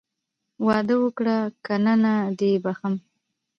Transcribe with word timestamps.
واده 0.65 0.95
وکړه 1.03 1.37
که 1.65 1.73
نه 1.85 1.93
نه 2.03 2.13
دې 2.39 2.51
بښم. 2.63 2.95